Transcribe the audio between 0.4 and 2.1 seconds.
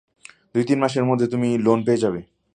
দুই-তিন মাসের মধ্যে তুমি লোন পেয়ে